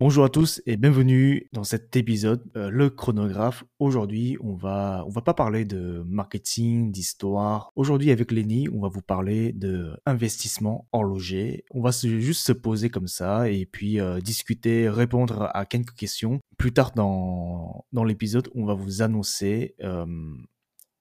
[0.00, 3.64] Bonjour à tous et bienvenue dans cet épisode, euh, le chronographe.
[3.80, 7.72] Aujourd'hui, on va, on va pas parler de marketing, d'histoire.
[7.74, 11.64] Aujourd'hui, avec Lenny, on va vous parler de investissement horloger.
[11.72, 16.38] On va juste se poser comme ça et puis euh, discuter, répondre à quelques questions.
[16.58, 20.06] Plus tard dans, dans l'épisode, on va vous annoncer euh,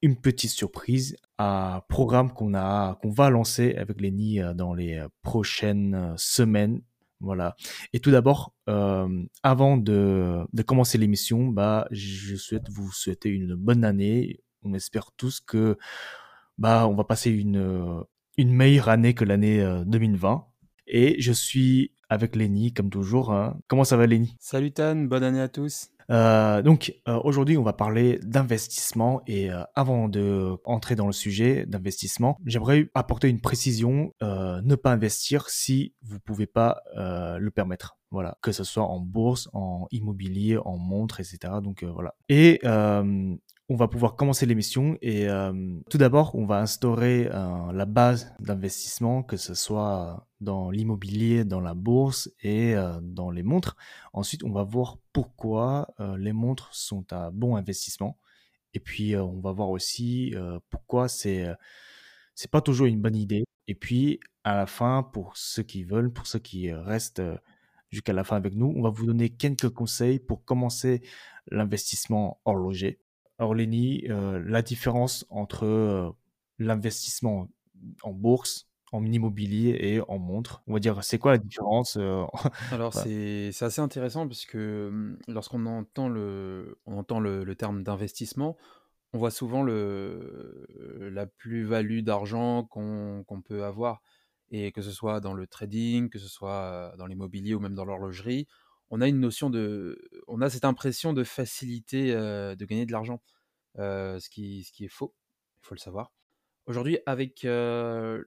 [0.02, 6.16] une petite surprise, un programme qu'on a, qu'on va lancer avec Lenny dans les prochaines
[6.18, 6.82] semaines
[7.20, 7.55] voilà.
[7.93, 13.84] Et tout d'abord, euh, avant de, commencer l'émission, bah, je souhaite vous souhaiter une bonne
[13.84, 14.40] année.
[14.63, 15.77] On espère tous que
[16.57, 18.04] bah, on va passer une,
[18.37, 20.34] une meilleure année que l'année 2020.
[20.34, 20.40] Euh,
[20.87, 23.34] Et je suis avec Lenny, comme toujours.
[23.34, 23.59] Hein.
[23.68, 24.35] Comment ça va, Lenny?
[24.40, 25.90] Salut Tan, bonne année à tous.
[26.10, 31.14] Euh, donc euh, aujourd'hui, on va parler d'investissement et euh, avant de entrer dans le
[31.14, 37.98] sujet d'investissement, j'aimerais apporter une précision ne pas investir si vous pouvez pas le permettre.
[38.10, 41.55] Voilà, que ce soit en bourse, en immobilier, en montre, etc.
[41.62, 42.16] Donc voilà.
[42.30, 42.62] Et
[43.70, 48.34] on va pouvoir commencer l'émission et euh, tout d'abord, on va instaurer euh, la base
[48.40, 53.76] d'investissement, que ce soit dans l'immobilier, dans la bourse et euh, dans les montres.
[54.14, 58.18] Ensuite, on va voir pourquoi les montres sont un bon investissement.
[58.74, 60.34] Et puis, on va voir aussi
[60.70, 61.48] pourquoi c'est
[62.36, 63.46] c'est pas toujours une bonne idée.
[63.68, 67.24] Et puis, à la fin, pour ceux qui veulent, pour ceux qui restent
[67.90, 71.02] jusqu'à la fin avec nous, on va vous donner quelques conseils pour commencer
[71.50, 73.00] l'investissement horloger.
[73.40, 76.09] Alors Lenny, euh, la différence entre euh,
[76.58, 77.48] l'investissement
[78.02, 82.24] en bourse, en immobilier et en montre, on va dire, c'est quoi la différence euh,
[82.72, 88.58] Alors c'est assez intéressant parce que hum, lorsqu'on entend le, on entend le, terme d'investissement,
[89.14, 90.68] on voit souvent le,
[91.12, 94.02] la plus-value d'argent qu'on peut avoir.
[94.50, 97.85] Et que ce soit dans le trading, que ce soit dans l'immobilier ou même dans
[97.85, 98.47] l'horlogerie,
[98.90, 103.22] on a une notion de, on a cette impression de facilité de gagner de l'argent,
[103.75, 105.13] ce, qui, ce qui est faux,
[105.62, 106.13] il faut le savoir.
[106.66, 108.25] Aujourd'hui, avec le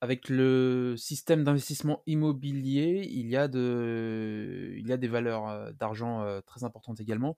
[0.00, 6.40] avec le système d'investissement immobilier, il y a, de, il y a des valeurs d'argent
[6.46, 7.36] très importantes également,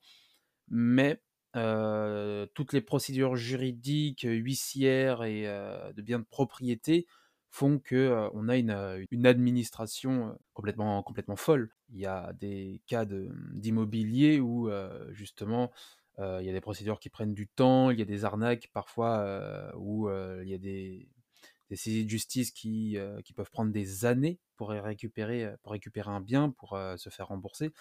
[0.67, 1.21] mais
[1.53, 7.07] toutes les procédures juridiques, huissières et de biens de propriété
[7.51, 11.69] font que on a une, une, administration complètement, complètement folle.
[11.89, 14.69] Il y a des cas d'immobilier où
[15.11, 15.71] justement
[16.17, 19.73] il y a des procédures qui prennent du temps, il y a des arnaques parfois
[19.75, 21.09] où il y a des,
[21.69, 26.21] des saisies de justice qui, qui peuvent prendre des années pour récupérer, pour récupérer un
[26.21, 27.71] bien, pour se faire rembourser.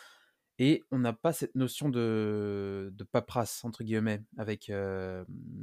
[0.59, 4.71] Et on n'a pas cette notion de, de paperasse, entre guillemets, avec,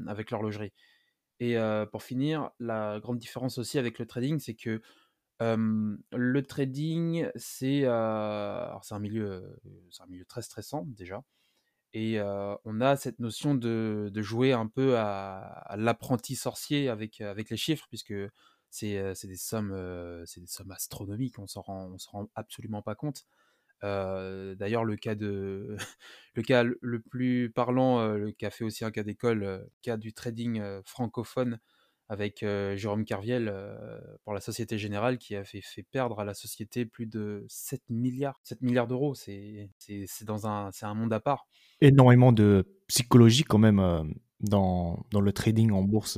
[0.07, 0.71] avec l'horlogerie.
[1.39, 1.55] Et
[1.91, 4.81] pour finir, la grande différence aussi avec le trading, c'est que
[5.39, 9.59] le trading, c'est un, milieu,
[9.99, 11.23] un milieu très stressant déjà.
[11.93, 12.19] Et
[12.65, 17.57] on a cette notion de, de jouer un peu à, l'apprenti sorcier avec, avec les
[17.57, 18.15] chiffres, puisque
[18.69, 23.25] c'est des, sommes, des sommes astronomiques, on ne s'en rend absolument pas compte.
[23.81, 25.77] D'ailleurs, le cas de
[26.35, 30.61] le cas le plus parlant, le a fait aussi un cas d'école, cas du trading
[30.83, 31.59] francophone
[32.09, 32.39] avec
[32.75, 33.53] Jérôme Carviel
[34.23, 37.81] pour la Société Générale, qui a fait, fait, perdre à la société plus de 7
[37.89, 39.13] milliards, 7 milliards d'euros.
[39.13, 39.69] C'est
[40.23, 41.47] dans un, un monde à part.
[41.81, 46.17] Énormément de psychologie quand même dans, dans, le trading en bourse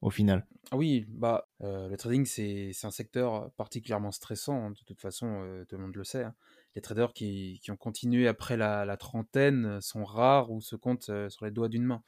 [0.00, 0.46] au final.
[0.70, 4.66] Ah oui, bah, le trading, c'est un secteur particulièrement stressant.
[4.66, 6.24] Hein, de toute façon, tout le monde le sait.
[6.24, 6.34] Hein
[6.74, 11.44] les traders qui, ont continué après la, trentaine sont rares ou se comptent euh, sur
[11.44, 12.02] les doigts d'une main.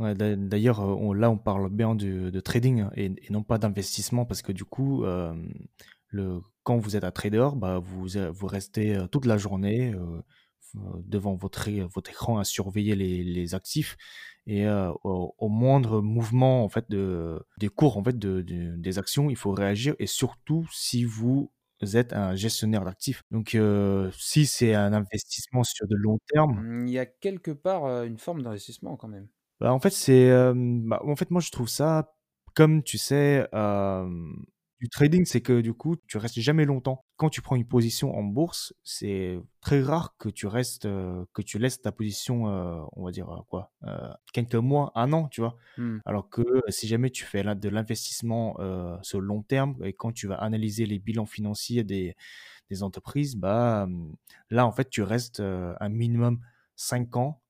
[0.00, 4.64] D'ailleurs, euh, là, on parle bien de, trading et, non pas d'investissement parce que du
[4.64, 5.34] coup, euh,
[6.62, 9.94] quand vous êtes un trader, bah, vous, vous restez toute la journée
[10.74, 13.96] devant votre, votre écran à surveiller les, actifs
[14.46, 19.36] et au, moindre mouvement en fait de, des cours en fait de, des actions, il
[19.36, 21.50] faut réagir et surtout si vous
[21.96, 23.22] êtes un gestionnaire d'actifs.
[23.30, 23.56] Donc,
[24.16, 26.60] si c'est un investissement sur de long terme.
[26.60, 29.28] Mmh, il y a quelque part une forme d'investissement quand même.
[29.60, 30.30] Bah, en fait, c'est.
[30.54, 32.14] Bah, en fait, moi, je trouve ça
[32.54, 33.46] comme, tu sais,
[34.80, 37.04] du trading, c'est que du coup, tu restes jamais longtemps.
[37.16, 41.42] Quand tu prends une position en bourse, c'est très rare que tu restes, euh, que
[41.42, 43.72] tu laisses ta position, euh, on va dire euh, quoi,
[44.32, 45.56] quelques mois, un an, tu vois.
[45.78, 45.98] Mmh.
[46.04, 48.56] Alors que si jamais tu fais de l'investissement
[49.02, 52.14] sur le long terme et quand tu vas analyser les bilans financiers des,
[52.70, 54.14] des entreprises, bah hum,
[54.50, 56.40] là en fait tu restes un minimum
[56.76, 57.42] 5 ans.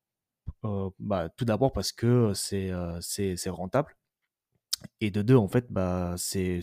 [0.99, 2.71] bah, tout d'abord parce que c'est
[3.01, 3.97] c'est rentable
[5.01, 6.61] et de deux en fait bah c'est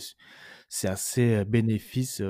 [0.67, 2.21] c'est assez bénéfice,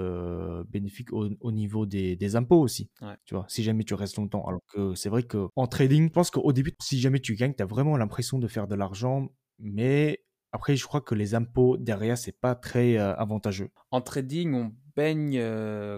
[0.70, 2.90] bénéfique au, au niveau des, des, impôts aussi.
[3.26, 4.46] Tu vois, si jamais tu restes longtemps.
[4.46, 7.64] Alors que c'est vrai qu'en trading, je pense qu'au début, si jamais tu gagnes, tu
[7.64, 9.30] as vraiment l'impression de faire de l'argent,
[9.60, 13.72] mais après, je crois que les impôts derrière, c'est pas très avantageux.
[13.92, 15.42] En trading, on baigne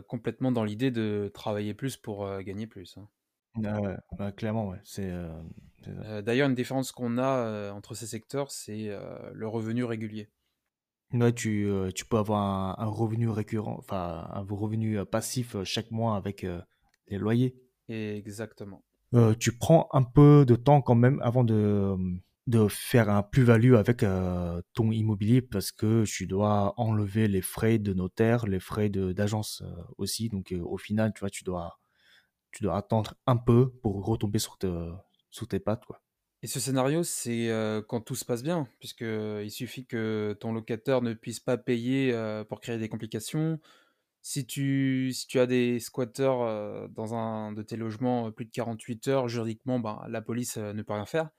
[0.07, 2.97] complètement dans l'idée de travailler plus pour gagner plus.
[2.97, 3.07] Hein.
[4.19, 4.79] Ouais, clairement, ouais.
[4.83, 5.11] C'est,
[6.23, 8.89] D'ailleurs, une différence qu'on a entre ces secteurs, c'est
[9.31, 10.29] le revenu régulier.
[11.13, 16.45] Ouais, tu, tu peux avoir un, revenu récurrent, enfin un revenu passif chaque mois avec
[17.07, 17.55] les loyers.
[17.87, 18.83] Exactement.
[19.39, 21.95] tu prends un peu de temps quand même avant de,
[22.47, 24.03] de faire un plus-value avec
[24.73, 29.63] ton immobilier parce que tu dois enlever les frais de notaire, les frais de, d'agence
[29.97, 30.27] aussi.
[30.27, 31.79] Donc au final, tu vois, tu dois
[32.51, 35.85] tu dois attendre un peu pour retomber sur, tes pattes.
[35.85, 36.01] Quoi.
[36.43, 37.49] Et ce scénario, c'est
[37.87, 42.13] quand tout se passe bien, puisqu'il suffit que ton locataire ne puisse pas payer
[42.47, 43.59] pour créer des complications.
[44.21, 49.07] Si tu, si tu as des squatteurs dans un de tes logements plus de 48
[49.07, 51.29] heures, juridiquement, ben, la police ne peut rien faire.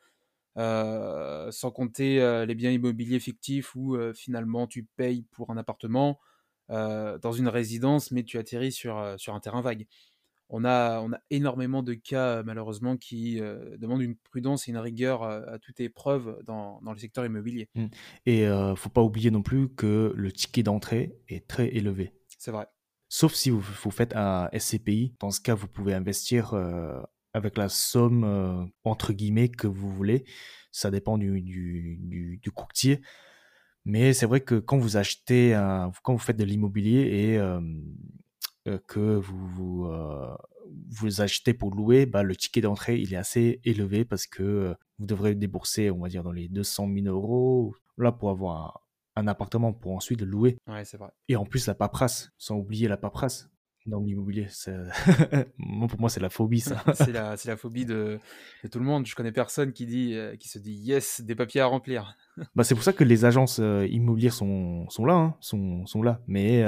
[0.57, 6.19] sans compter les biens immobiliers fictifs où finalement tu payes pour un appartement
[6.69, 9.87] dans une résidence, mais tu atterris sur, sur un terrain vague
[10.51, 14.79] on a, on a énormément de cas, malheureusement, qui euh, demandent une prudence et une
[14.79, 17.69] rigueur euh, à toute épreuve dans, dans le secteur immobilier.
[17.75, 17.87] Mmh.
[18.27, 22.15] Et ne euh, faut pas oublier non plus que le ticket d'entrée est très élevé.
[22.39, 22.67] C'est vrai.
[23.09, 25.15] Sauf si vous, vous, faites un SCPI.
[25.21, 26.55] Dans ce cas, vous pouvez investir
[27.33, 30.25] avec la somme, entre guillemets, que vous voulez.
[30.73, 33.01] Ça dépend du, du, du, courtier.
[33.87, 35.53] Mais c'est vrai que quand vous achetez,
[36.03, 37.63] quand vous faites de l'immobilier et euh,
[38.77, 40.37] que vous vous, euh,
[40.91, 44.75] vous achetez pour louer, bah, le ticket d'entrée il est assez élevé parce que euh,
[44.99, 48.83] vous devrez débourser, on va dire, dans les 200 000 euros là pour avoir
[49.17, 50.59] un, appartement pour ensuite le louer.
[50.67, 51.11] Ouais, c'est vrai.
[51.29, 53.51] Et en plus la paperasse, sans oublier la paperasse
[53.87, 54.47] dans l'immobilier.
[55.89, 56.85] pour moi, c'est la phobie, ça.
[56.95, 58.19] c'est la, la, phobie de,
[58.63, 59.07] de, tout le monde.
[59.07, 62.17] Je connais personne qui, dit, qui se dit yes, des papiers à remplir.
[62.55, 66.21] bah, c'est pour ça que les agences immobilières sont, sont là, hein, sont, sont là.
[66.27, 66.65] Mais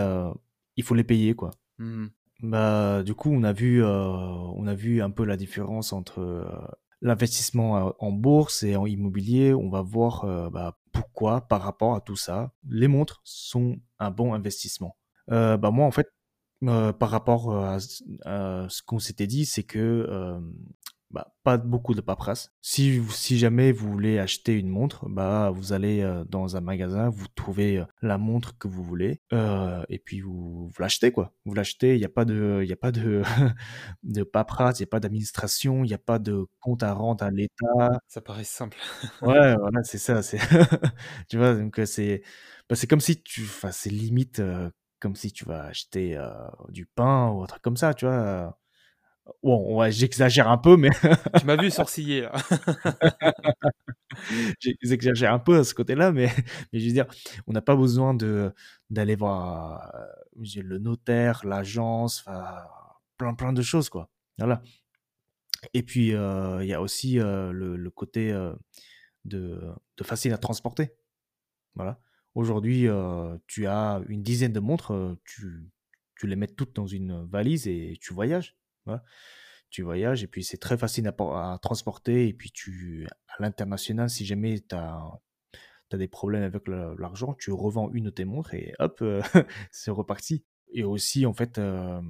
[0.76, 1.50] il faut les payer, quoi.
[1.80, 2.08] Mmh.
[2.42, 6.20] Bah, du coup, on a vu, euh, on a vu un peu la différence entre
[6.20, 6.44] euh,
[7.00, 9.54] l'investissement euh, en bourse et en immobilier.
[9.54, 14.34] On va voir bah, pourquoi, par rapport à tout ça, les montres sont un bon
[14.34, 14.96] investissement.
[15.28, 16.08] bah, moi, en fait,
[16.62, 20.38] par rapport à, ce qu'on s'était dit, c'est que
[21.10, 22.52] bah, pas beaucoup de paperasse.
[22.62, 27.08] Si, si jamais vous voulez acheter une montre, bah, vous allez euh, dans un magasin,
[27.08, 31.32] vous trouvez euh, la montre que vous voulez, euh, et puis vous, vous l'achetez, quoi.
[31.44, 33.22] Vous l'achetez, il n'y a pas de, il a pas de,
[34.04, 37.22] de paperasse, il n'y a pas d'administration, il n'y a pas de compte à rente
[37.22, 38.00] à l'État.
[38.06, 38.76] Ça paraît simple.
[39.22, 40.22] ouais, voilà, c'est ça.
[40.22, 40.38] C'est
[41.28, 42.22] tu vois, donc c'est,
[42.68, 44.40] bah, c'est comme si tu, enfin, c'est limite
[45.00, 46.22] comme si tu vas acheter
[46.68, 48.60] du pain ou un truc comme ça, tu vois
[49.42, 50.90] Bon, ouais, j'exagère un peu, mais.
[51.38, 52.32] tu m'as vu sourciller, là.
[54.60, 56.28] j'exagère un peu à ce côté-là, mais,
[56.72, 57.06] mais je veux dire,
[57.46, 58.52] on n'a pas besoin de,
[58.90, 62.24] d'aller voir euh, le notaire, l'agence,
[63.16, 64.10] plein, plein de choses, quoi.
[64.38, 64.62] Voilà.
[65.74, 68.32] Et puis, euh, il y a aussi euh, le, le, côté
[69.24, 69.60] de,
[69.96, 70.90] de, facile à transporter.
[71.74, 72.00] Voilà.
[72.34, 72.86] Aujourd'hui,
[73.46, 75.68] tu as une dizaine de montres, tu,
[76.16, 78.59] tu les mets toutes dans une valise et tu voyages.
[79.70, 82.28] Tu voyages et puis c'est très facile à, transporter.
[82.28, 85.20] Et puis tu, à l'international, si jamais tu as,
[85.92, 89.22] des problèmes avec l'argent, tu revends une de tes montres et hop, euh,
[89.72, 90.44] c'est reparti.
[90.72, 92.00] Et aussi, en fait, euh,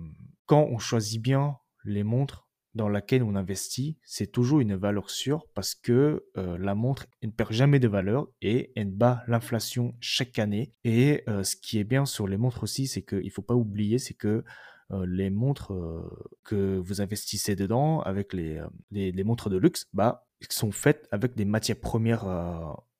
[0.45, 5.47] quand on choisit bien les montres dans laquelle on investit, c'est toujours une valeur sûre
[5.55, 10.39] parce que euh, la montre ne perd jamais de valeur et elle bat l'inflation chaque
[10.39, 10.73] année.
[10.85, 13.99] Et ce qui est bien sur les montres aussi, c'est qu'il ne faut pas oublier,
[13.99, 14.45] c'est que
[14.93, 16.03] euh, les montres euh,
[16.45, 21.37] que vous investissez dedans, avec euh, les, les, montres de luxe, bah, sont faites avec
[21.37, 22.27] des matières premières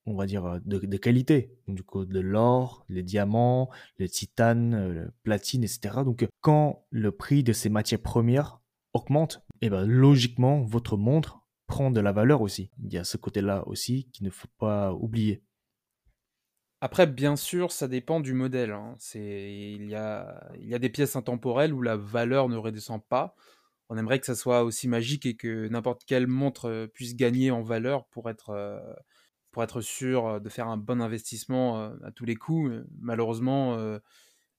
[0.07, 1.55] on va dire, de, de, qualité.
[1.69, 5.99] du coup, de l'or, les diamants, le titane, le platine, etc.
[6.05, 8.60] Donc, quand le prix de ces matières premières
[8.95, 12.71] augmente, et eh ben, logiquement, votre montre prend de la valeur aussi.
[12.83, 15.43] Il y a ce côté-là aussi qu'il ne faut pas oublier.
[16.83, 18.95] Après, bien sûr, ça dépend du modèle, hein.
[18.99, 23.05] C'est il y a il y a des pièces intemporelles où la valeur ne redescend
[23.07, 23.35] pas.
[23.91, 27.51] On aimerait que ça soit aussi magique et que n'importe quelle montre, heu, puisse gagner
[27.51, 28.81] en valeur pour être, heu,
[29.53, 32.71] pour être sûr, heu, de faire un bon investissement, à tous les coups.
[32.73, 34.01] Heu, malheureusement, heu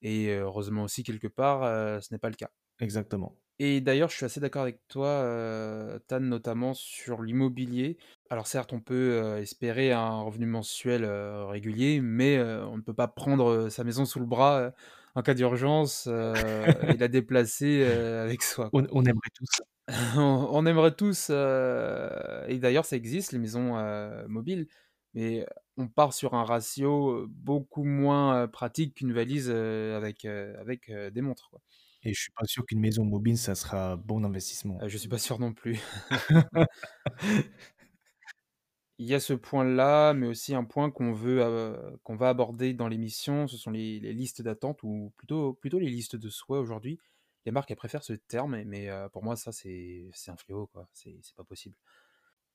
[0.04, 1.64] et heureusement aussi quelque part,
[2.04, 2.52] ce n'est pas le cas.
[2.80, 3.41] Exactement.
[3.64, 7.98] Et d'ailleurs, je suis assez d'accord avec toi, heu, Tan, notamment sur l'immobilier.
[8.32, 12.96] Alors certes, on peut, heu, espérer un revenu mensuel, heu, régulier, mais on ne peut
[12.96, 14.72] pas prendre, sa maison sous le bras,
[15.14, 19.62] en cas d'urgence, et la déplacer, avec soi, On aimerait tous.
[20.18, 21.30] On on aimerait tous,
[22.50, 23.74] et d'ailleurs ça existe les maisons,
[24.28, 24.68] mobiles,
[25.14, 25.46] mais
[25.78, 31.62] on part sur un ratio, beaucoup moins, pratique qu'une valise, avec, avec, des montres, quoi.
[32.04, 34.80] Et je suis pas sûr qu'une maison mobile, ça sera bon investissement.
[34.82, 35.80] Heu, je suis pas sûr non plus.
[39.00, 42.74] Il y a ce point-là, mais aussi un point qu'on veut, heu, qu'on va aborder
[42.74, 46.60] dans l'émission, ce sont les les listes d'attente ou plutôt plutôt les listes de souhaits
[46.62, 47.00] aujourd'hui.
[47.46, 50.88] Les marques, elles préfèrent ce terme, mais heu, pour moi ça c'est un fléau, quoi,
[50.94, 51.76] c'est pas possible.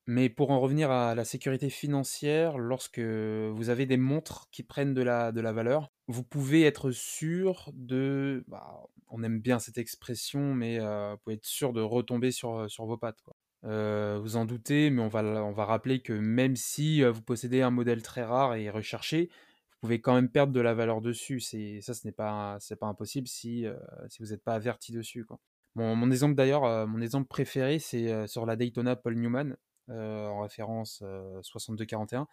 [0.09, 4.95] Mais pour en revenir à la sécurité financière, lorsque vous avez des montres qui prennent
[4.95, 9.79] de la de la valeur, vous pouvez être sûr de bah, on aime bien cette
[9.79, 13.19] expression, mais heu, vous pouvez être sûr de retomber sur, heu, sur vos pattes.
[13.65, 17.63] Heu, vous en doutez, mais on va on va rappeler que même si, vous possédez
[17.63, 19.29] un modèle très rare et recherché,
[19.73, 21.41] vous pouvez quand même perdre de la valeur dessus.
[21.41, 23.67] Ça, ce n'est pas pas impossible si,
[24.09, 25.41] si vous n'êtes pas averti dessus, quoi.
[25.75, 29.57] Mon exemple d'ailleurs, mon exemple préféré, c'est, sur la Daytona Paul Newman,
[29.91, 32.29] en référence, heu, 6241.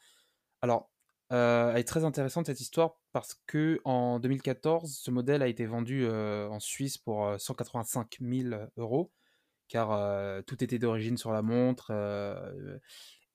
[0.61, 0.91] Alors,
[1.33, 6.07] heu, elle est très intéressante cette histoire parce qu'en 2014, ce modèle a été vendu,
[6.09, 9.11] en Suisse pour, heu, 185 000 €,
[9.69, 11.91] car, heu, tout était d'origine sur la montre,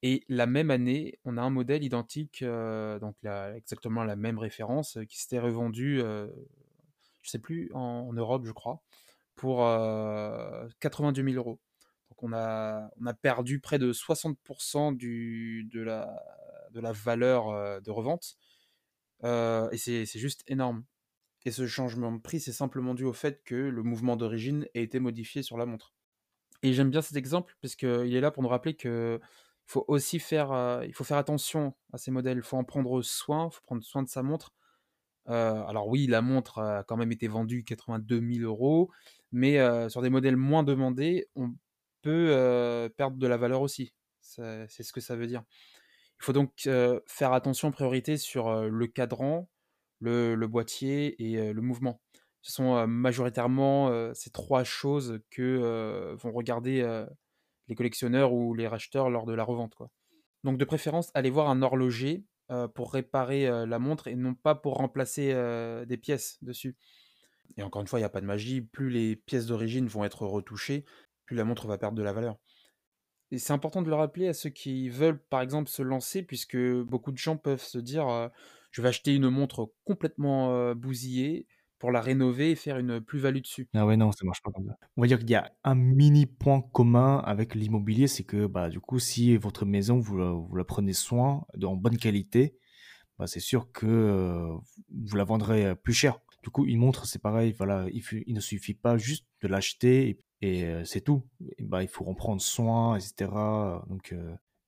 [0.03, 3.17] et la même année, on a un modèle identique, donc
[3.57, 6.33] exactement la même référence, qui s'était revendu, heu,
[7.23, 8.83] je sais plus, en en Europe, je crois,
[9.37, 11.61] pour, heu, 92 000 €.
[12.23, 14.39] On a a perdu près de 60
[14.97, 15.81] du de
[16.81, 18.37] la valeur, heu, de revente,
[19.25, 20.85] heu et c'est juste énorme
[21.47, 24.83] et ce changement de prix, c'est simplement dû au fait que le mouvement d'origine ait
[24.85, 25.95] été modifié sur la montre
[26.63, 29.21] et j'aime bien cet exemple parce qu'il est là pour nous rappeler qu'il
[29.67, 30.19] faut aussi
[30.95, 32.39] faut faire attention à ces modèles.
[32.39, 34.53] Il faut en prendre soin, il faut prendre soin de sa montre.
[35.27, 38.91] Alors oui, la montre a quand même été vendue 82 000 €,
[39.33, 41.55] mais heu, sur des modèles moins demandés, on
[42.03, 43.95] peut, perdre de la valeur aussi.
[44.21, 45.43] C'est ce que ça veut dire.
[46.21, 46.69] Il faut donc,
[47.07, 49.49] faire attention en priorité sur, le cadran,
[50.01, 52.01] le boîtier et le mouvement.
[52.43, 57.05] Ce sont, majoritairement, ces 3 choses que, vont regarder,
[57.69, 59.77] les collectionneurs ou les racheteurs lors de la revente.
[60.45, 62.25] Donc de préférence, allez voir un horloger,
[62.75, 65.35] pour réparer, la montre et non pas pour remplacer,
[65.87, 66.77] des pièces dessus.
[67.57, 70.05] Et encore une fois, il y a pas de magie, plus les pièces d'origine vont
[70.05, 70.85] être retouchées,
[71.29, 72.39] plus la montre va perdre de la valeur.
[73.31, 76.57] Et c'est important de le rappeler à ceux qui veulent, par exemple, se lancer puisque
[76.59, 78.31] beaucoup de gens peuvent se dire, heu:
[78.73, 81.47] «Je vais acheter une montre complètement, heu, bousillée
[81.79, 83.69] pour la rénover et faire une plus-value dessus».
[83.75, 84.77] Ah ouais, non, ça marche pas comme ça.
[84.97, 88.71] On va dire qu'il y a un mini point commun avec l'immobilier, c'est que, bah,
[88.71, 92.57] du coup, si votre maison, vous la vous la prenez soin, de en bonne qualité,
[93.19, 94.49] bah, c'est sûr que, heu,
[94.95, 96.21] vous la vendrez, plus cher.
[96.45, 100.21] Du coup, une montre, c'est pareil, voilà, il ne suffit pas juste de l'acheter et
[100.43, 101.23] et c'est tout.
[101.59, 104.15] Et bah, il faut en prendre soin et cetera, donc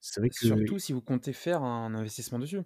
[0.00, 2.60] c'est vrai que Surtout si vous comptez faire un investissement dessus.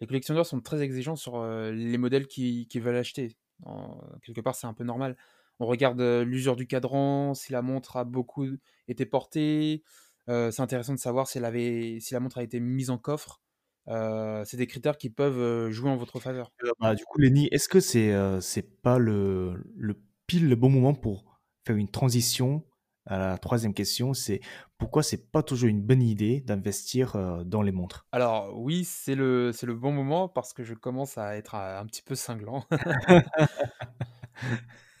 [0.00, 3.36] Les collectionneurs sont très exigeants sur, les modèles qu'ils qu'ils veulent acheter.
[3.64, 5.16] En quelque part, c'est un peu normal.
[5.58, 8.46] On regarde, l'usure du cadran, si la montre a beaucoup
[8.88, 9.82] été portée,
[10.26, 13.42] c'est intéressant de savoir si elle avait si la montre a été mise en coffre.
[13.86, 16.52] C'est des critères qui peuvent, jouer en votre faveur.
[16.80, 20.94] Bah, du coup, Lenny, est-ce que c'est, c'est pas le le pile le bon moment
[20.94, 21.29] pour
[21.66, 22.64] faire une transition
[23.06, 24.14] à la troisième question?
[24.14, 24.40] C'est
[24.78, 28.06] pourquoi c'est pas toujours une bonne idée d'investir, heu, dans les montres?
[28.12, 31.58] Alors oui, c'est le c'est le bon moment parce que je commence à être, heu,
[31.78, 32.66] un petit peu cinglant.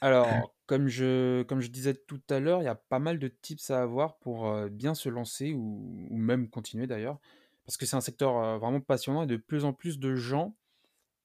[0.00, 3.28] Alors, comme je comme je disais tout à l'heure, il y a pas mal de
[3.28, 7.18] tips à avoir pour, heu, bien se lancer ou même continuer d'ailleurs.
[7.66, 10.56] Parce que c'est un secteur, vraiment passionnant et de plus en plus de gens,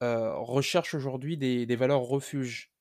[0.01, 2.72] recherchent aujourd'hui des des valeurs refuges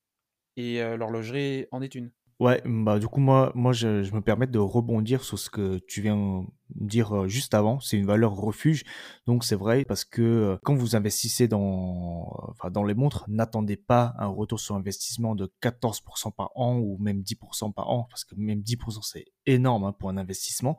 [0.57, 2.11] et heu, l'horlogerie en est une.
[2.41, 5.77] Ouais, mmh, bah, du coup, moi moi, je me permets de rebondir sur ce que
[5.87, 7.79] tu viens dire, heu, juste avant.
[7.79, 8.83] C'est une valeur refuge.
[9.25, 13.77] Donc c'est vrai parce que, heu, quand vous investissez dans, enfin, dans les montres, n'attendez
[13.77, 18.25] pas un retour sur investissement de 14% par an ou même 10% par an, parce
[18.25, 20.77] que même 10% c'est énorme, hein, pour un investissement.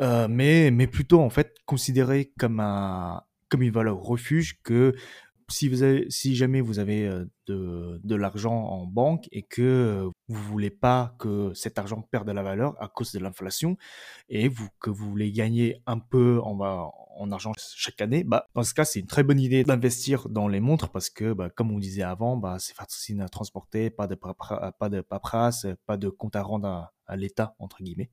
[0.00, 4.94] Mais mais plutôt, en fait, considérez comme un comme une valeur refuge que
[5.48, 10.08] si, vous avez, si jamais vous avez euh, de, de l'argent en banque et que
[10.30, 13.76] vous voulez pas que cet argent perde de la valeur à cause de l'inflation
[14.28, 16.58] et vous, que vous voulez gagner un peu en,
[17.20, 20.48] en argent chaque année, bah, dans ce cas, c'est une très bonne idée d'investir dans
[20.48, 24.06] les montres parce que, bah, comme on disait avant, bah, c'est facile à transporter, pas
[24.06, 28.10] de, pas de paperasse, pas de compte à rendre à, l'État, entre guillemets.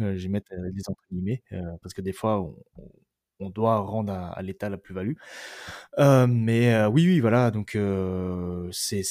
[0.00, 2.56] Je vais mettre euh, les entre guillemets, euh, parce que des fois, on,
[3.40, 5.14] on doit rendre à, l'État la plus-value.
[5.98, 7.50] Euh, mais euh, oui, oui, voilà.
[7.50, 9.02] Donc euh, c'est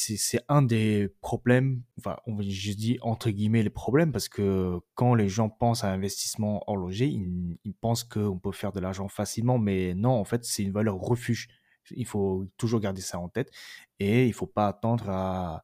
[0.48, 1.82] un des problèmes.
[2.00, 5.92] Enfin, on, je dis entre guillemets les problèmes parce que quand les gens pensent à
[5.92, 10.44] investissement horloger, ils, ils pensent qu'on peut faire de l'argent facilement, mais non, en fait,
[10.46, 11.48] c'est une valeur refuge.
[11.92, 13.52] Il faut toujours garder ça en tête
[14.00, 15.64] et il faut pas attendre à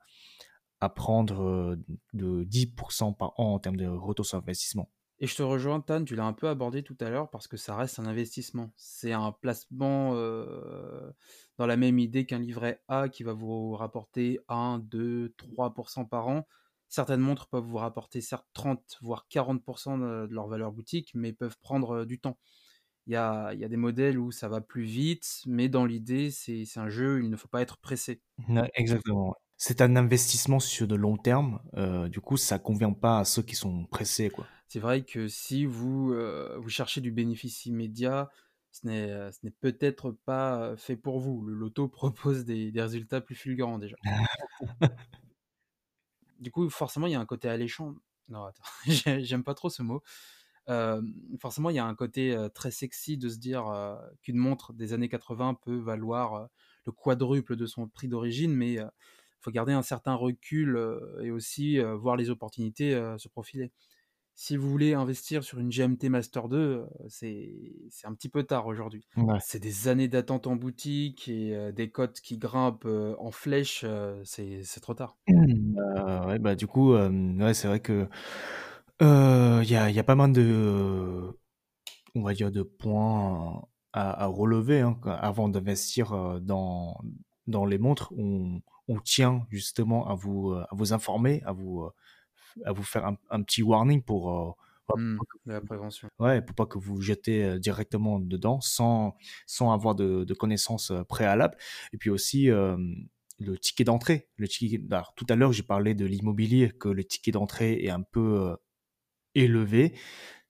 [0.81, 1.77] à prendre
[2.13, 4.89] de 10% par an en termes de retour sur investissement.
[5.21, 7.57] Et je te rejoins, Tan, tu l'as un peu abordé tout à l'heure parce que
[7.57, 8.71] ça reste un investissement.
[8.77, 11.11] C'est un placement euh,
[11.57, 16.29] dans la même idée qu'un livret A qui va vous rapporter 1, 2, 3% par
[16.29, 16.47] an.
[16.87, 21.57] Certaines montres peuvent vous rapporter certes 30, voire 40% de leur valeur boutique, mais peuvent
[21.59, 22.39] prendre euh, du temps.
[23.05, 26.31] Il y a, y a, des modèles où ça va plus vite, mais dans l'idée,
[26.31, 28.21] c'est un jeu, il ne faut pas être pressé.
[28.75, 29.35] exactement.
[29.61, 31.59] C'est un investissement sur de long terme.
[31.75, 34.47] Euh, du coup, ça convient pas à ceux qui sont pressés, quoi.
[34.69, 38.29] C'est vrai que si vous, euh, vous cherchez du bénéfice immédiat,
[38.71, 41.41] ce n'est, euh, ce n'est peut-être pas fait pour vous.
[41.45, 43.97] Le loto propose des, des résultats plus fulgurants déjà.
[46.39, 47.95] du coup, forcément, il y a un côté alléchant.
[48.29, 48.63] Non, attends,
[49.19, 50.01] j'aime pas trop ce mot.
[50.69, 51.01] Euh,
[51.41, 53.65] forcément, il y a un côté très sexy de se dire
[54.21, 56.47] qu'une montre des années 80 peut valoir
[56.85, 58.77] le quadruple de son prix d'origine, mais
[59.41, 60.77] faut garder un certain recul
[61.21, 63.71] et aussi voir les opportunités se profiler
[64.39, 68.67] si vous voulez investir sur une GMT Master 2, euh, c'est un petit peu tard
[68.67, 69.05] aujourd'hui.
[69.41, 73.83] C'est des années d'attente en boutique et des cotes qui grimpent en flèche,
[74.23, 75.17] c'est trop tard.
[75.27, 78.07] Mmh, bah, ouais, bah, du coup, ouais, c'est vrai que
[79.01, 81.37] il y a, y, a, pas mal de,
[82.15, 86.97] on va dire, de points à, relever hein, avant d'investir dans,
[87.45, 88.13] dans les montres.
[88.17, 91.89] On, on tient justement à vous, à vous informer, à vous
[92.65, 96.09] à vous faire un, petit warning pour, euh, mmh, la prévention.
[96.19, 100.91] Ouais, pour pas que vous jetez euh, directement dedans sans, sans avoir de, de connaissances
[100.91, 101.57] euh, préalables.
[101.93, 104.27] Et puis aussi, le ticket d'entrée.
[104.37, 104.81] Le ticket,
[105.15, 108.55] tout à l'heure, j'ai parlé de l'immobilier, que le ticket d'entrée est un peu
[109.35, 109.93] élevé.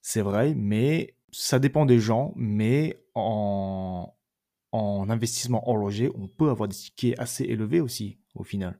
[0.01, 2.33] C'est vrai, mais ça dépend des gens.
[2.35, 4.13] Mais en,
[4.71, 8.77] en investissement horloger, on peut avoir des tickets assez élevés aussi, au final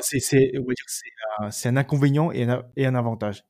[0.00, 3.44] c'est, c'est, un, inconvénient et un, avantage.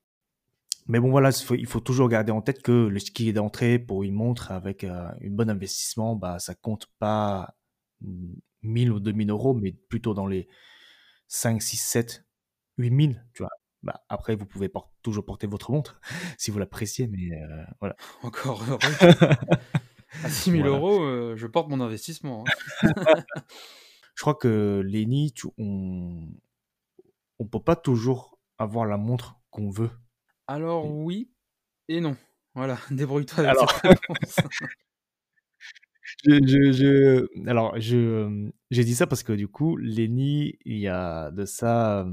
[0.87, 4.15] Mais bon, voilà, il faut, toujours garder en tête que le ski d'entrée pour une
[4.15, 7.55] montre avec euh, un bon investissement, bah, ça compte pas
[8.63, 10.49] 1000 ou 2000 euros, mais plutôt dans les
[11.29, 12.25] 5, 6, 7,
[12.79, 13.51] 8000, tu vois.
[13.83, 14.71] Bah, après, vous pouvez
[15.03, 16.01] toujours porter votre montre
[16.39, 17.97] si vous l'appréciez, mais euh, voilà.
[18.23, 18.79] Encore heureux.
[20.25, 22.45] à 6000 euros, euh, je porte mon investissement.
[22.83, 22.93] Hein.
[24.15, 26.29] je crois que Lenny, on
[27.39, 29.91] on peut pas toujours avoir la montre qu'on veut.
[30.47, 31.31] Alors oui
[31.89, 32.17] et non.
[32.55, 33.73] Voilà, débrouille-toi avec Alors...
[34.25, 34.47] cette
[36.25, 41.45] je, alors, je, j'ai dit ça parce que du coup, Lenny, il y a de
[41.45, 42.07] ça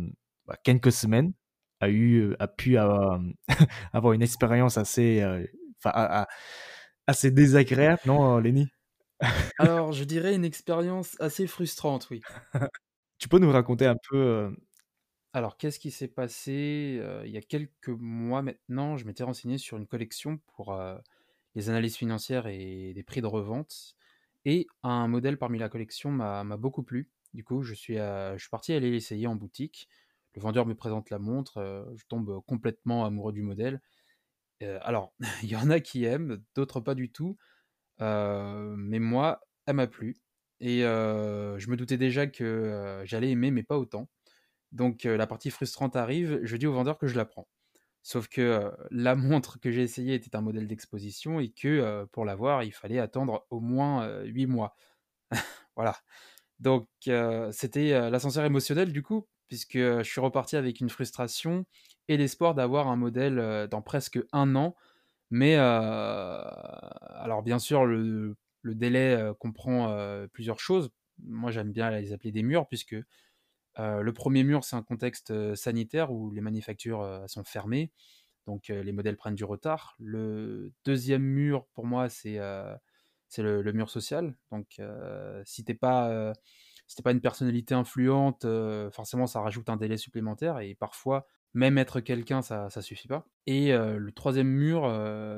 [0.45, 1.33] bah, quelques semaines,
[1.79, 3.19] a eu, a pu avoir,
[3.93, 5.45] avoir une expérience assez, euh,
[7.07, 8.67] assez désagréable, non, Lenny?
[9.59, 12.21] Alors, je dirais une expérience assez frustrante, oui.
[13.19, 14.51] Tu peux nous raconter un peu, euh
[15.33, 17.01] Alors, qu'est-ce qui s'est passé?
[17.25, 20.79] il y a quelques mois maintenant, je m'étais renseigné sur une collection pour,
[21.57, 23.95] les analyses financières et des prix de revente
[24.45, 27.09] et un modèle parmi la collection m'a beaucoup plu.
[27.33, 29.89] Du coup, je suis, je suis parti aller l'essayer en boutique.
[30.35, 33.81] Le vendeur me présente la montre, je tombe complètement amoureux du modèle.
[34.81, 37.37] Alors, il y en a qui aiment, d'autres pas du tout
[37.99, 40.17] mais moi, elle m'a plu
[40.59, 44.09] et je me doutais déjà que, j'allais aimer, mais pas autant.
[44.71, 47.47] Donc la partie frustrante arrive, je dis au vendeur que je la prends.
[48.03, 52.63] Sauf que, la montre que j'ai essayée était un modèle d'exposition et que, pour l'avoir,
[52.63, 54.75] il fallait attendre au moins, 8 mois.
[55.75, 55.95] Voilà.
[56.59, 56.87] Donc
[57.51, 61.65] c'était, l'ascenseur émotionnel du coup, puisque, je suis reparti avec une frustration
[62.07, 64.75] et l'espoir d'avoir un modèle, dans presque un an
[65.29, 69.95] mais alors bien sûr, le, délai comprend
[70.33, 70.89] plusieurs choses.
[71.23, 72.95] Moi, j'aime bien les appeler des murs, puisque
[73.77, 77.91] le premier mur, c'est un contexte sanitaire où les manufactures sont fermées,
[78.45, 79.95] donc les modèles prennent du retard.
[79.99, 82.39] Le deuxième mur, pour moi, c'est
[83.29, 84.35] c'est le, mur social.
[84.51, 84.81] Donc,
[85.45, 86.33] si t'es pas,
[86.87, 88.45] si pas une personnalité influente,
[88.91, 90.59] forcément, ça rajoute un délai supplémentaire.
[90.59, 93.27] Et parfois, même être quelqu'un, ça, ça suffit pas.
[93.45, 94.81] Et le troisième mur,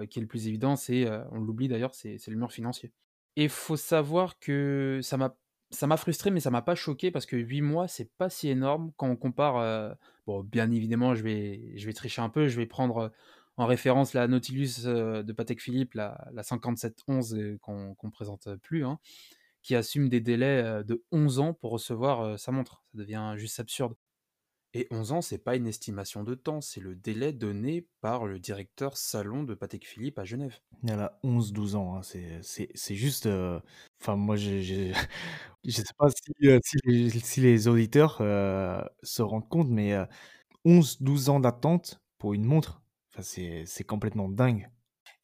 [0.10, 2.92] qui est le plus évident, c'est, on l'oublie d'ailleurs, c'est le mur financier.
[3.36, 5.36] Et faut savoir que ça m'a
[5.72, 8.50] ça m'a frustré, mais ça m'a pas choqué parce que 8 mois, c'est pas si
[8.50, 9.96] énorme quand on compare.
[10.26, 13.12] bon, bien évidemment, je vais, je vais tricher un peu, je vais prendre
[13.58, 19.00] en référence la Nautilus de Patek Philippe, la, la 5711 qu'on ne présente plus, hein,
[19.62, 22.84] qui assume des délais de 11 ans pour recevoir sa montre.
[22.92, 23.94] Ça devient juste absurde.
[24.76, 28.38] Et 11 ans, c'est pas une estimation de temps, c'est le délai donné par le
[28.38, 30.60] directeur salon de Patek Philippe à Genève.
[30.84, 33.26] Il a 11-12 ans, hein, c'est juste...
[33.26, 33.60] Euh,
[34.00, 34.92] enfin, moi, je
[35.66, 39.96] ne sais pas si, euh, si, les, auditeurs euh, se rendent compte, mais
[40.66, 42.84] 11-12 ans d'attente pour une montre,
[43.22, 44.70] c'est complètement dingue.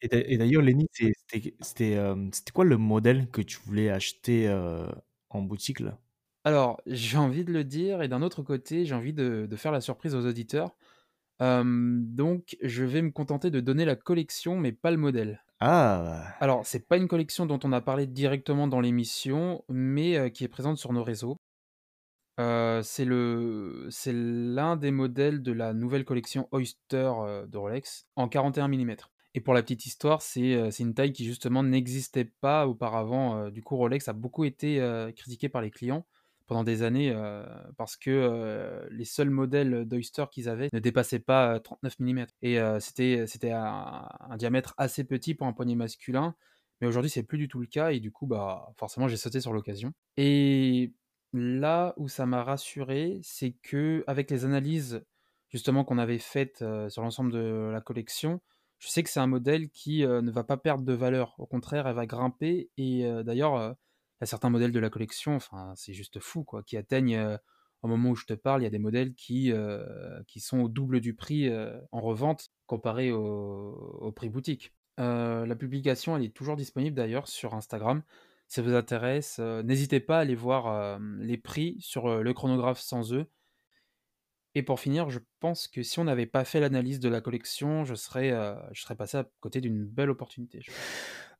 [0.02, 1.54] Et d'ailleurs, Lenny, c'était
[2.52, 4.48] quoi le modèle que tu voulais acheter
[5.30, 6.00] en boutique là?
[6.46, 9.80] Alors, j'ai envie de le dire et d'un autre côté, j'ai envie de faire la
[9.80, 10.76] surprise aux auditeurs.
[11.40, 15.42] donc je vais me contenter de donner la collection, mais pas le modèle.
[15.58, 16.36] Ah!
[16.38, 20.48] Alors, c'est pas une collection dont on a parlé directement dans l'émission, mais qui est
[20.48, 21.36] présente sur nos réseaux.
[22.38, 27.10] c'est l'un des modèles de la nouvelle collection Oyster,
[27.48, 28.96] de Rolex en 41 mm.
[29.34, 33.64] Et pour la petite histoire, c'est, c'est une taille qui justement n'existait pas auparavant, du
[33.64, 34.78] coup Rolex a beaucoup été,
[35.16, 36.06] critiqué par les clients
[36.46, 37.14] pendant des années
[37.76, 42.26] parce que les seuls modèles d'Oyster qu'ils avaient ne dépassaient pas 39 mm.
[42.42, 46.34] Et c'était, c'était un, diamètre assez petit pour un poignet masculin.
[46.80, 47.90] Mais aujourd'hui, c'est plus du tout le cas.
[47.90, 49.92] Et du coup, bah, forcément, j'ai sauté sur l'occasion.
[50.16, 50.92] Et
[51.32, 55.04] là où ça m'a rassuré, c'est que avec les analyses
[55.48, 58.40] justement qu'on avait faites sur l'ensemble de la collection,
[58.78, 61.34] je sais que c'est un modèle qui ne va pas perdre de valeur.
[61.38, 62.70] Au contraire, elle va grimper.
[62.76, 63.74] Et d'ailleurs,
[64.16, 67.38] il y a certains modèles de la collection, enfin, c'est juste fou, quoi, qui atteignent,
[67.82, 69.52] au moment où je te parle, il y a des modèles qui,
[70.26, 71.50] qui sont au double du prix
[71.92, 74.72] en revente comparé au, prix boutique.
[74.96, 78.02] la publication, elle est toujours disponible d'ailleurs sur Instagram.
[78.48, 83.12] Si ça vous intéresse, n'hésitez pas à aller voir les prix sur le chronographe sans
[83.12, 83.26] eux.
[84.54, 87.84] Et pour finir, je pense que si on n'avait pas fait l'analyse de la collection,
[87.84, 88.30] je serais,
[88.72, 90.62] je serais passé à côté d'une belle opportunité.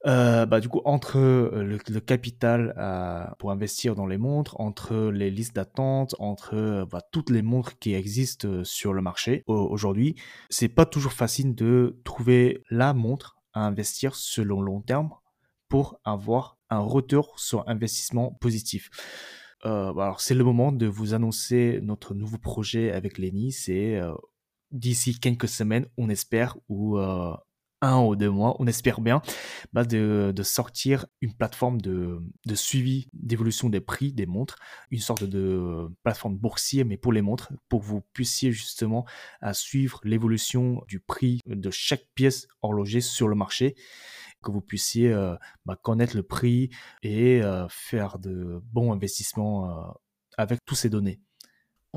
[0.06, 5.10] Euh, bah, du coup, entre euh, le, capital euh, pour investir dans les montres, entre
[5.10, 10.14] les listes d'attente, entre bah, toutes les montres qui existent sur le marché aujourd'hui,
[10.48, 15.10] c'est pas toujours facile de trouver la montre à investir le long terme
[15.68, 18.90] pour avoir un retour sur investissement positif.
[19.64, 23.50] Bah, alors c'est le moment de vous annoncer notre nouveau projet avec Lenny.
[23.50, 24.00] C'est
[24.70, 26.98] d'ici quelques semaines, on espère, ou
[27.82, 29.22] un ou deux mois, on espère bien,
[29.72, 32.20] bah de, sortir une plateforme de,
[32.54, 34.56] suivi d'évolution des prix des montres,
[34.90, 39.04] une sorte de plateforme boursière, mais pour les montres, pour que vous puissiez justement
[39.52, 43.76] suivre l'évolution du prix de chaque pièce horlogère sur le marché,
[44.42, 45.34] que vous puissiez euh,
[45.64, 46.70] bah, connaître le prix
[47.02, 49.92] et euh, faire de bons investissements euh,
[50.38, 51.20] avec tous ces données.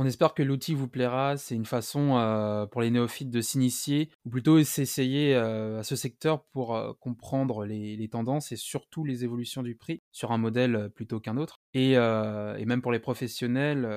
[0.01, 1.35] On espère que l'outil vous plaira.
[1.35, 5.97] C'est une façon euh, pour les néophytes de s'initier, ou plutôt s'essayer euh, à ce
[5.97, 10.89] secteur pour euh, comprendre les, tendances et surtout les évolutions du prix sur un modèle
[10.95, 11.59] plutôt qu'un autre.
[11.73, 13.88] Et, même pour les professionnels,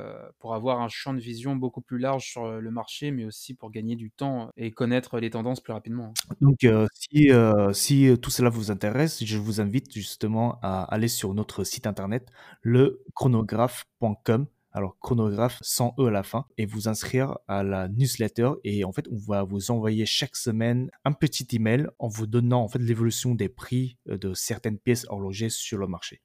[0.40, 3.70] pour avoir un champ de vision beaucoup plus large sur le marché, mais aussi pour
[3.70, 6.12] gagner du temps et connaître les tendances plus rapidement.
[6.40, 7.30] Donc, si,
[7.72, 12.28] si tout cela vous intéresse, je vous invite justement à aller sur notre site internet,
[12.64, 18.52] lechronographe.com alors chronographe sans E à la fin, et vous inscrire à la newsletter.
[18.64, 22.62] Et en fait, on va vous envoyer chaque semaine un petit email en vous donnant
[22.62, 26.22] en fait l'évolution des prix euh, de certaines pièces horlogères sur le marché.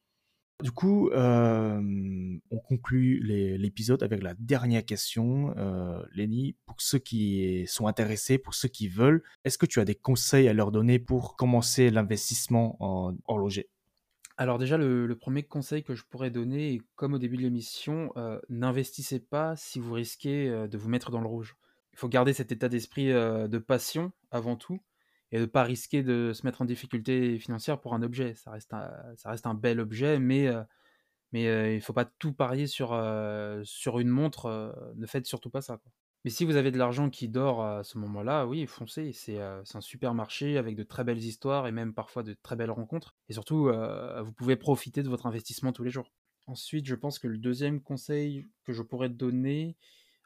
[0.63, 1.79] Du coup, euh,
[2.49, 3.19] on conclut
[3.57, 5.53] l'épisode avec la dernière question.
[5.55, 9.85] Euh, Lenny, pour ceux qui sont intéressés, pour ceux qui veulent, est-ce que tu as
[9.85, 13.69] des conseils à leur donner pour commencer l'investissement en horloger?
[14.37, 18.39] Alors déjà, le, premier conseil que je pourrais donner, comme au début de l'émission, euh,
[18.49, 21.57] n'investissez pas si vous risquez euh, de vous mettre dans le rouge.
[21.93, 24.79] Il faut garder cet état d'esprit euh, de passion avant tout
[25.31, 28.35] et ne pas risquer de se mettre en difficulté financière pour un objet.
[28.35, 30.47] Ça reste un, ça reste un bel objet, mais,
[31.33, 32.89] mais il ne faut pas tout parier sur,
[33.63, 34.93] sur une montre.
[34.95, 35.81] ne faites surtout pas ça.
[36.27, 39.13] Mais si vous avez de l'argent qui dort à ce moment-là, oui, foncez.
[39.13, 42.69] C'est un super marché avec de très belles histoires et même parfois de très belles
[42.69, 43.15] rencontres.
[43.29, 46.11] Et surtout, vous pouvez profiter de votre investissement tous les jours.
[46.45, 49.77] Ensuite, je pense que le deuxième conseil que je pourrais donner,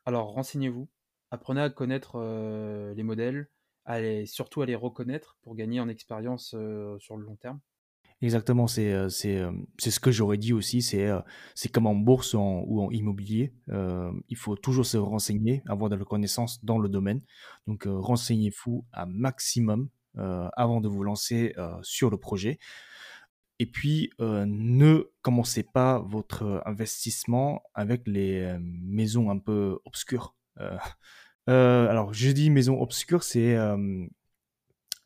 [0.07, 0.89] alors renseignez-vous,
[1.29, 2.17] apprenez à connaître
[2.95, 3.47] les modèles,
[4.25, 6.55] surtout à les reconnaître pour gagner en expérience
[6.97, 7.59] sur le long terme.
[8.23, 10.83] Exactement, c'est euh, euh, c'est ce que j'aurais dit aussi.
[10.83, 11.21] C'est euh,
[11.55, 13.53] c'est comme en bourse ou en, immobilier.
[14.29, 17.21] Il faut toujours se renseigner, avoir de la connaissance dans le domaine.
[17.65, 22.59] Donc renseignez-vous un maximum avant de vous lancer sur le projet.
[23.59, 30.35] Et puis ne commencez pas votre investissement avec les maisons un peu obscures.
[31.47, 33.57] Alors je dis maisons obscures, c'est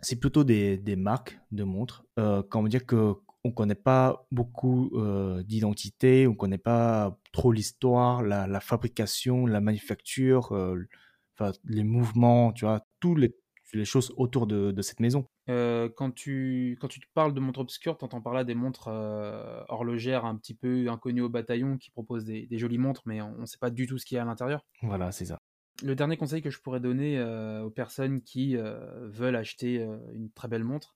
[0.06, 2.06] c'est plutôt des, des marques de montres.
[2.20, 7.20] Euh, quand on veut dire que on connaît pas beaucoup euh, d'identité, on connaît pas
[7.32, 10.88] trop l'histoire, la, la fabrication, la manufacture, euh,
[11.34, 13.36] enfin les mouvements, tu vois, tous les,
[13.74, 15.28] les choses autour de, de cette maison.
[15.50, 18.56] Euh, quand, tu, quand tu te parles de montres obscures, tu entends par là des
[18.56, 23.04] montres euh, horlogères un petit peu inconnues au bataillon qui proposent des, des jolies montres,
[23.06, 24.65] mais on ne sait pas du tout ce qu'il y a à l'intérieur.
[24.82, 25.38] Voilà, c'est ça.
[25.84, 29.98] Le dernier conseil que je pourrais donner euh, aux personnes qui euh, veulent acheter euh,
[30.14, 30.96] une très belle montre,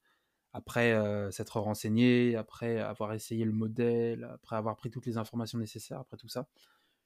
[0.54, 0.96] après
[1.32, 6.18] s'être renseigné, après avoir essayé le modèle, après avoir pris toutes les informations nécessaires, après
[6.18, 6.48] tout ça,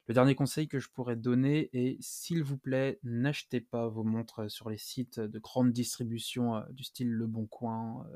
[0.08, 4.50] le dernier conseil que je pourrais donner est, s'il vous plaît, n'achetez pas vos montres
[4.50, 8.08] sur les sites de grande distribution du style Le Bon Coin.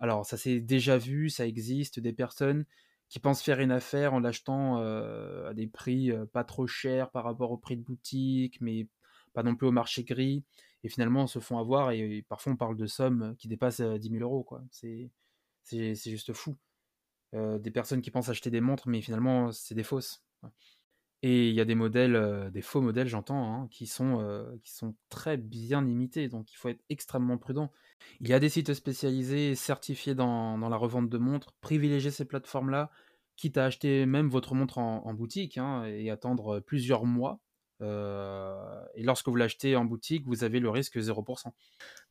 [0.00, 2.64] Alors, ça s'est déjà vu, ça existe, des personnes
[3.08, 7.50] qui pensent faire une affaire en l'achetant à des prix pas trop chers par rapport
[7.50, 8.86] au prix de boutique, mais
[9.32, 10.44] pas non plus au marché gris,
[10.84, 14.10] et finalement se font avoir, et, parfois on parle de sommes qui dépassent euh, 10
[14.10, 14.62] 000 euros, quoi.
[14.70, 15.10] C'est,
[15.62, 16.56] c'est, juste fou.
[17.34, 20.24] Des personnes qui pensent acheter des montres, mais finalement c'est des fausses.
[21.22, 24.56] Et il y a des modèles, euh, des faux modèles, j'entends, hein, qui sont, euh,
[24.62, 27.72] qui sont très bien imités, donc il faut être extrêmement prudent.
[28.20, 31.54] Il y a des sites spécialisés certifiés dans, la revente de montres.
[31.60, 32.90] Privilégiez ces plateformes-là,
[33.36, 37.40] quitte à acheter même votre montre en, en boutique hein, et attendre plusieurs mois.
[37.80, 41.52] Euh, et lorsque vous l'achetez en boutique, vous avez le risque 0%.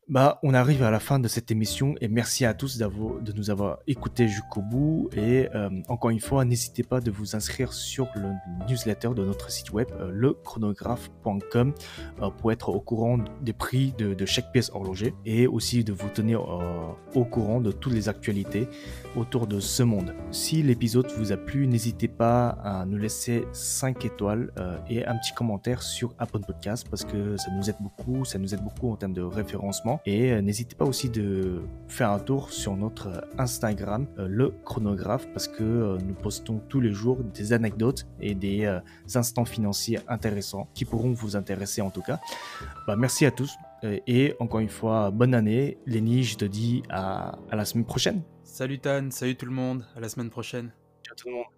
[0.09, 3.49] Bah, on arrive à la fin de cette émission et merci à tous de nous
[3.49, 5.09] avoir écoutés jusqu'au bout.
[5.11, 8.29] Et euh, encore une fois, n'hésitez pas de vous inscrire sur le
[8.69, 11.73] newsletter de notre site web, euh, lechronographe.com,
[12.21, 15.91] euh, pour être au courant des prix de, de chaque pièce horloger et aussi de
[15.91, 18.69] vous tenir euh, au courant de toutes les actualités
[19.17, 20.13] autour de ce monde.
[20.31, 25.17] Si l'épisode vous a plu, n'hésitez pas à nous laisser 5 étoiles euh, et un
[25.17, 28.91] petit commentaire sur Apple Podcast parce que ça nous aide beaucoup, ça nous aide beaucoup
[28.91, 29.96] en termes de référencement.
[30.05, 34.53] Et euh, n'hésitez pas aussi de faire un tour sur notre euh, Instagram, euh, le
[34.63, 38.79] chronographe, parce que euh, nous postons tous les jours des anecdotes et des euh,
[39.15, 42.19] instants financiers intéressants qui pourront vous intéresser en tout cas.
[42.87, 45.77] Bah, merci à tous euh, et encore une fois, bonne année.
[45.85, 48.21] Lenny, je te dis à, à la semaine prochaine.
[48.43, 50.71] Salut Tan, salut tout le monde, à la semaine prochaine.
[51.05, 51.56] Ciao tout le monde.